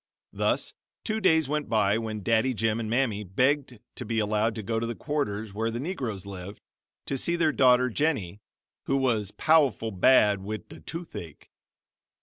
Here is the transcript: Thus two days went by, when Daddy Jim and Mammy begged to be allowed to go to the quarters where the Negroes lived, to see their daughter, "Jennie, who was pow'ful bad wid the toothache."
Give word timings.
Thus 0.33 0.73
two 1.03 1.19
days 1.21 1.47
went 1.47 1.69
by, 1.69 1.99
when 1.99 2.23
Daddy 2.23 2.55
Jim 2.55 2.79
and 2.79 2.89
Mammy 2.89 3.23
begged 3.23 3.77
to 3.93 4.03
be 4.03 4.17
allowed 4.17 4.55
to 4.55 4.63
go 4.63 4.79
to 4.79 4.87
the 4.87 4.95
quarters 4.95 5.53
where 5.53 5.69
the 5.69 5.79
Negroes 5.79 6.25
lived, 6.25 6.59
to 7.05 7.19
see 7.19 7.35
their 7.35 7.51
daughter, 7.51 7.87
"Jennie, 7.87 8.39
who 8.85 8.97
was 8.97 9.29
pow'ful 9.29 9.91
bad 9.91 10.41
wid 10.41 10.69
the 10.69 10.79
toothache." 10.79 11.51